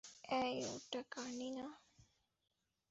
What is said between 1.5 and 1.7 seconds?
না?